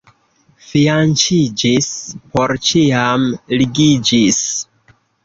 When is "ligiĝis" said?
3.61-4.41